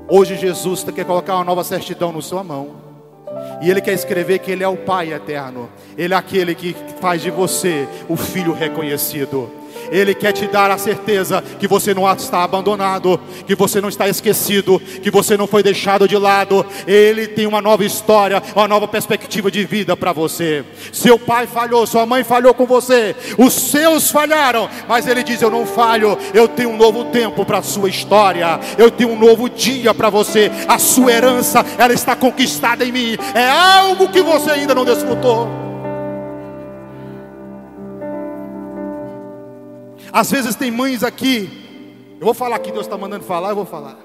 [0.09, 2.80] Hoje Jesus quer colocar uma nova certidão na sua mão.
[3.61, 5.69] E Ele quer escrever que Ele é o Pai eterno.
[5.97, 9.60] Ele é aquele que faz de você o filho reconhecido.
[9.89, 14.07] Ele quer te dar a certeza que você não está abandonado, que você não está
[14.07, 16.65] esquecido, que você não foi deixado de lado.
[16.87, 20.63] Ele tem uma nova história, uma nova perspectiva de vida para você.
[20.91, 25.51] Seu pai falhou, sua mãe falhou com você, os seus falharam, mas ele diz: Eu
[25.51, 29.49] não falho, eu tenho um novo tempo para a sua história, eu tenho um novo
[29.49, 30.51] dia para você.
[30.67, 35.70] A sua herança, ela está conquistada em mim, é algo que você ainda não desfrutou.
[40.11, 41.49] Às vezes tem mães aqui,
[42.19, 43.97] eu vou falar aqui, Deus está mandando falar, eu vou falar.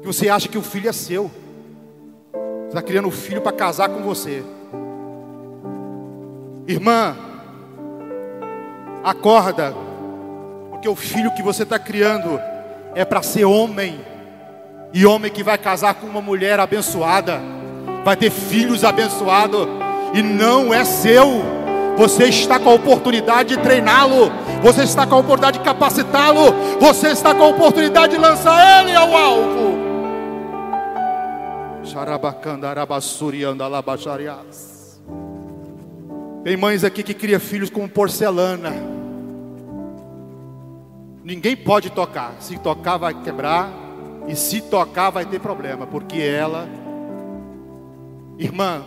[0.00, 1.30] Que você acha que o filho é seu.
[2.32, 4.42] Você está criando um filho para casar com você.
[6.66, 7.16] Irmã,
[9.02, 9.74] acorda,
[10.70, 12.38] porque o filho que você está criando
[12.94, 14.00] é para ser homem,
[14.92, 17.40] e homem que vai casar com uma mulher abençoada,
[18.04, 19.66] vai ter filhos abençoados,
[20.14, 21.57] e não é seu.
[21.98, 24.30] Você está com a oportunidade de treiná-lo.
[24.62, 26.52] Você está com a oportunidade de capacitá-lo.
[26.80, 29.76] Você está com a oportunidade de lançar ele ao alvo.
[36.44, 38.72] Tem mães aqui que criam filhos como porcelana.
[41.24, 42.36] Ninguém pode tocar.
[42.38, 43.70] Se tocar, vai quebrar.
[44.28, 45.84] E se tocar, vai ter problema.
[45.84, 46.68] Porque ela,
[48.38, 48.84] irmã,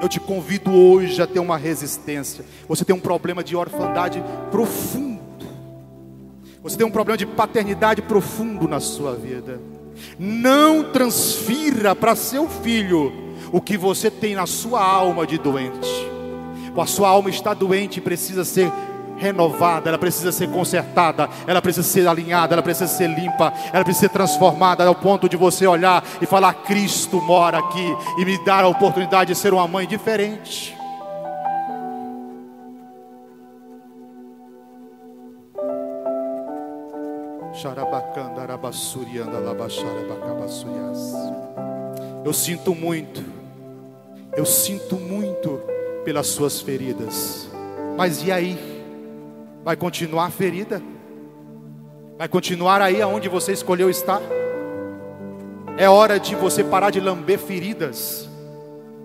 [0.00, 2.44] eu te convido hoje a ter uma resistência.
[2.68, 5.20] Você tem um problema de orfandade profundo.
[6.62, 9.60] Você tem um problema de paternidade profundo na sua vida.
[10.18, 13.12] Não transfira para seu filho
[13.52, 15.88] o que você tem na sua alma de doente.
[16.76, 18.72] A sua alma está doente e precisa ser
[19.20, 24.08] renovada, ela precisa ser consertada, ela precisa ser alinhada, ela precisa ser limpa, ela precisa
[24.08, 28.64] ser transformada ao ponto de você olhar e falar: Cristo mora aqui e me dar
[28.64, 30.80] a oportunidade de ser uma mãe diferente.
[42.24, 43.22] Eu sinto muito,
[44.34, 45.60] eu sinto muito
[46.04, 47.50] pelas suas feridas,
[47.96, 48.69] mas e aí?
[49.64, 50.82] Vai continuar ferida?
[52.18, 54.20] Vai continuar aí aonde você escolheu estar?
[55.76, 58.28] É hora de você parar de lamber feridas.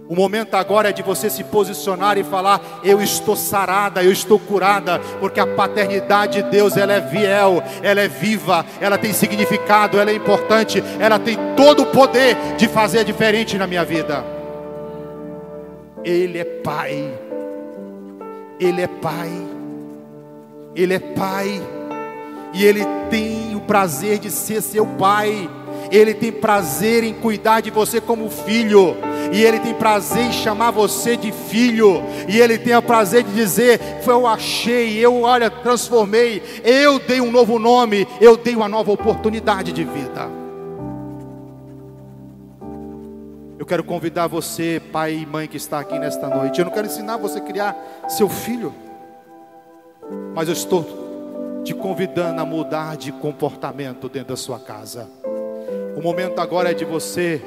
[0.07, 4.39] O momento agora é de você se posicionar e falar: Eu estou sarada, eu estou
[4.39, 9.99] curada, porque a paternidade de Deus ela é fiel, ela é viva, ela tem significado,
[9.99, 14.23] ela é importante, ela tem todo o poder de fazer diferente na minha vida.
[16.03, 17.11] Ele é Pai,
[18.59, 19.54] Ele é Pai.
[20.75, 21.61] Ele é pai,
[22.53, 25.49] e Ele tem o prazer de ser seu pai,
[25.89, 28.97] Ele tem prazer em cuidar de você como filho,
[29.31, 33.33] e Ele tem prazer em chamar você de filho, e Ele tem o prazer de
[33.33, 38.91] dizer: Eu achei, eu, olha, transformei, eu dei um novo nome, eu dei uma nova
[38.91, 40.29] oportunidade de vida.
[43.57, 46.59] Eu quero convidar você, pai e mãe que está aqui nesta noite.
[46.59, 47.75] Eu não quero ensinar você a criar
[48.07, 48.71] seu filho.
[50.33, 55.09] Mas eu estou te convidando a mudar de comportamento dentro da sua casa.
[55.95, 57.41] O momento agora é de você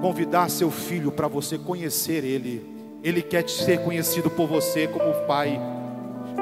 [0.00, 2.64] convidar seu filho para você conhecer ele.
[3.02, 5.60] Ele quer ser conhecido por você como pai,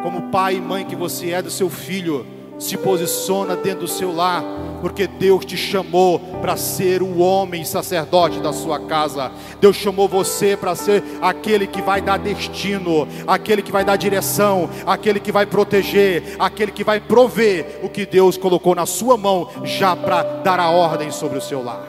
[0.02, 2.26] como pai e mãe que você é do seu filho
[2.58, 4.42] se posiciona dentro do seu lar,
[4.80, 9.32] porque Deus te chamou para ser o homem sacerdote da sua casa.
[9.60, 14.68] Deus chamou você para ser aquele que vai dar destino, aquele que vai dar direção,
[14.86, 19.48] aquele que vai proteger, aquele que vai prover o que Deus colocou na sua mão
[19.64, 21.86] já para dar a ordem sobre o seu lar.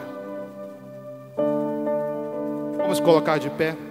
[2.77, 3.84] Vamos colocar de pé.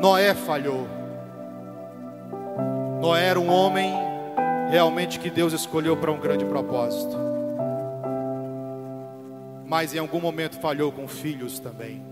[0.00, 0.86] Noé falhou.
[3.00, 3.92] Noé era um homem
[4.68, 7.16] realmente que Deus escolheu para um grande propósito.
[9.64, 12.02] Mas em algum momento falhou com filhos também.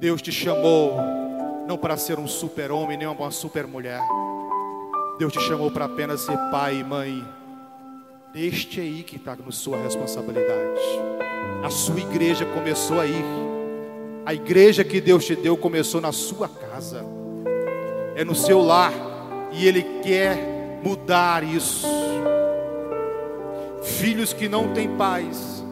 [0.00, 0.96] Deus te chamou
[1.66, 4.00] não para ser um super-homem nem uma super-mulher.
[5.18, 7.24] Deus te chamou para apenas ser pai e mãe.
[8.34, 10.80] Este aí que está na sua responsabilidade.
[11.62, 13.43] A sua igreja começou aí.
[14.26, 17.04] A igreja que Deus te deu começou na sua casa,
[18.16, 18.92] é no seu lar,
[19.52, 21.86] e Ele quer mudar isso.
[23.82, 25.62] Filhos que não têm pais,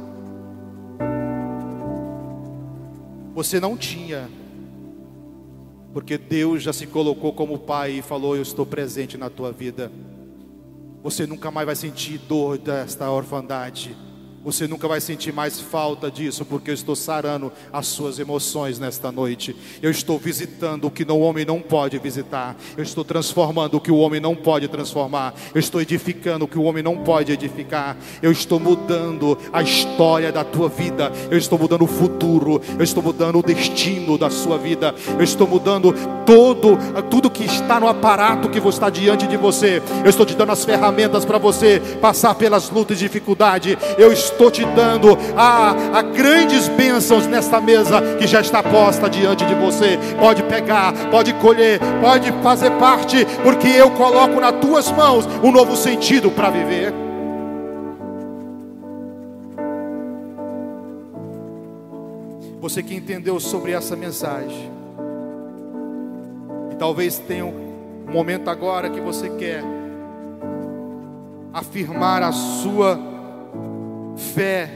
[3.34, 4.28] você não tinha,
[5.94, 9.90] porque Deus já se colocou como pai e falou: Eu estou presente na tua vida.
[11.02, 13.96] Você nunca mais vai sentir dor desta orfandade.
[14.44, 19.12] Você nunca vai sentir mais falta disso, porque eu estou sarando as suas emoções nesta
[19.12, 19.54] noite.
[19.80, 22.56] Eu estou visitando o que o homem não pode visitar.
[22.76, 25.32] Eu estou transformando o que o homem não pode transformar.
[25.54, 27.96] Eu estou edificando o que o homem não pode edificar.
[28.20, 31.12] Eu estou mudando a história da tua vida.
[31.30, 32.60] Eu estou mudando o futuro.
[32.76, 34.92] Eu estou mudando o destino da sua vida.
[35.16, 35.94] Eu estou mudando
[36.26, 36.76] todo
[37.10, 39.80] tudo que está no aparato que está diante de você.
[40.02, 43.78] Eu estou te dando as ferramentas para você passar pelas lutas e dificuldade.
[43.96, 49.44] Eu estou estou te dando a, grandes bênçãos nesta mesa que já está posta diante
[49.46, 49.98] de você.
[50.18, 55.76] Pode pegar, pode colher, pode fazer parte, porque eu coloco nas tuas mãos um novo
[55.76, 56.92] sentido para viver.
[62.60, 64.70] Você que entendeu sobre essa mensagem,
[66.70, 69.64] e talvez tenha um momento agora que você quer
[71.52, 73.11] afirmar a sua
[74.16, 74.70] fé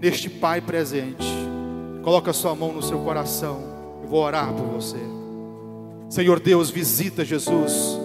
[0.00, 1.26] neste Pai presente.
[2.02, 3.62] Coloca sua mão no seu coração.
[4.02, 4.98] Eu vou orar por você.
[6.08, 7.98] Senhor Deus, visita Jesus.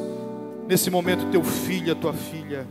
[0.67, 2.65] Nesse momento, teu filho, a tua filha.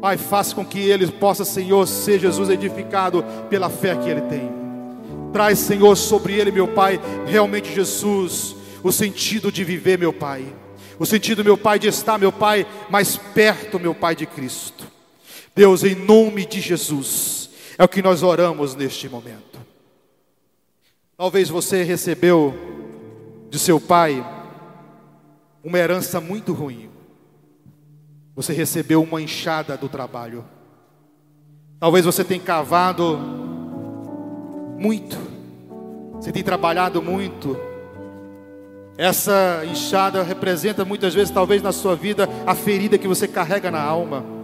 [0.00, 4.50] Pai, faça com que ele possa, Senhor, ser Jesus edificado pela fé que ele tem.
[5.32, 10.44] Traz, Senhor, sobre ele, meu Pai, realmente Jesus, o sentido de viver, meu Pai.
[10.98, 14.86] O sentido, meu Pai, de estar, meu Pai, mais perto, meu Pai, de Cristo.
[15.54, 19.60] Deus, em nome de Jesus, é o que nós oramos neste momento.
[21.16, 22.54] Talvez você recebeu
[23.50, 24.24] de seu pai
[25.62, 26.88] uma herança muito ruim.
[28.34, 30.42] Você recebeu uma enxada do trabalho.
[31.78, 33.18] Talvez você tenha cavado
[34.78, 35.18] muito.
[36.14, 37.58] Você tem trabalhado muito.
[38.96, 43.82] Essa enxada representa muitas vezes, talvez na sua vida, a ferida que você carrega na
[43.82, 44.41] alma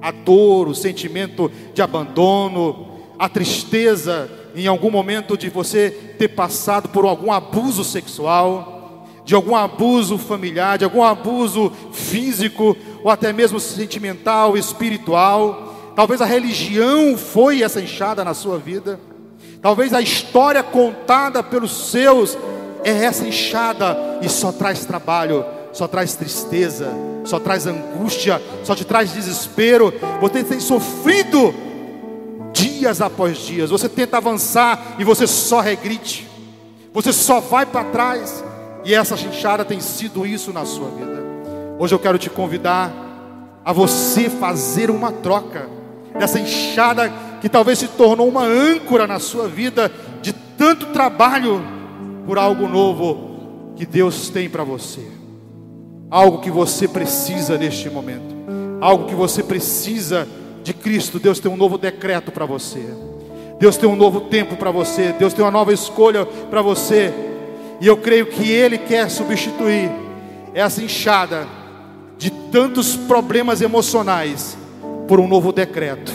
[0.00, 2.88] a dor, o sentimento de abandono,
[3.18, 9.54] a tristeza em algum momento de você ter passado por algum abuso sexual, de algum
[9.54, 15.92] abuso familiar, de algum abuso físico ou até mesmo sentimental, espiritual.
[15.94, 18.98] Talvez a religião foi essa enxada na sua vida.
[19.60, 22.38] Talvez a história contada pelos seus
[22.84, 26.90] é essa enxada e só traz trabalho, só traz tristeza,
[27.24, 29.92] só traz angústia, só te traz desespero.
[30.20, 31.54] Você tem sofrido
[32.52, 33.70] dias após dias.
[33.70, 36.28] Você tenta avançar e você só regrite.
[36.92, 38.44] Você só vai para trás.
[38.84, 41.22] E essa chinchada tem sido isso na sua vida.
[41.78, 42.92] Hoje eu quero te convidar
[43.64, 45.68] a você fazer uma troca
[46.18, 49.92] dessa enxada que talvez se tornou uma âncora na sua vida
[50.22, 51.62] de tanto trabalho
[52.26, 55.17] por algo novo que Deus tem para você
[56.10, 58.34] algo que você precisa neste momento,
[58.80, 60.26] algo que você precisa
[60.62, 61.18] de Cristo.
[61.18, 62.82] Deus tem um novo decreto para você,
[63.58, 67.12] Deus tem um novo tempo para você, Deus tem uma nova escolha para você,
[67.80, 69.90] e eu creio que Ele quer substituir
[70.54, 71.46] essa enxada
[72.16, 74.56] de tantos problemas emocionais
[75.06, 76.12] por um novo decreto.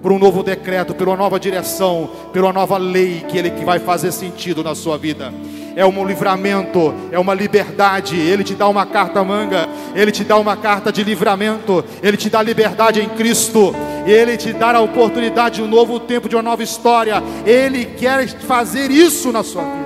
[0.00, 4.12] Por um novo decreto, uma nova direção, uma nova lei que Ele que vai fazer
[4.12, 5.32] sentido na sua vida
[5.76, 8.16] é um livramento, é uma liberdade.
[8.16, 12.30] Ele te dá uma carta manga, ele te dá uma carta de livramento, ele te
[12.30, 13.74] dá liberdade em Cristo,
[14.06, 17.22] ele te dá a oportunidade de um novo tempo, de uma nova história.
[17.46, 19.84] Ele quer fazer isso na sua vida.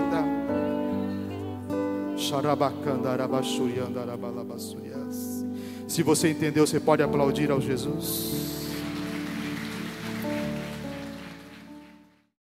[5.87, 8.58] Se você entendeu, você pode aplaudir ao Jesus.